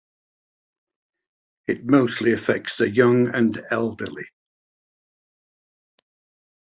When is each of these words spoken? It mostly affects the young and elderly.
It 1.67 1.85
mostly 1.85 2.33
affects 2.33 2.75
the 2.75 2.89
young 2.89 3.27
and 3.35 3.63
elderly. 3.69 4.25